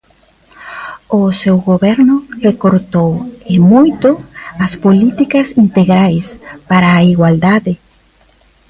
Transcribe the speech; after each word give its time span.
O 1.19 1.21
seu 1.41 1.57
goberno 1.69 2.15
recortou, 2.47 3.11
e 3.53 3.55
moito, 3.71 4.09
as 4.65 4.73
políticas 4.85 5.47
integrais 5.65 6.25
para 6.69 6.87
a 6.93 7.05
igualdade. 7.13 7.73